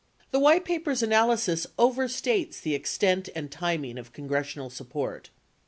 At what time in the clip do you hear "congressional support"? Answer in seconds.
4.13-5.29